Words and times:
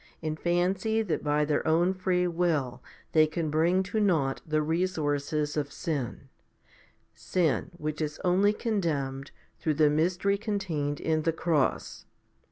and 0.23 0.39
fancy 0.39 1.03
that 1.03 1.23
by 1.23 1.45
their 1.45 1.67
own 1.67 1.93
free 1.93 2.25
will 2.25 2.81
they 3.11 3.27
can 3.27 3.51
bring 3.51 3.83
to 3.83 3.99
nought 3.99 4.41
the 4.47 4.59
resources 4.59 5.55
of 5.55 5.71
sin 5.71 6.27
sin 7.13 7.69
which 7.77 8.01
is 8.01 8.19
only 8.23 8.51
condemned 8.51 9.29
through 9.59 9.75
the 9.75 9.91
mystery 9.91 10.39
contained 10.39 10.99
in 10.99 11.21
the 11.21 11.31
cross. 11.31 12.05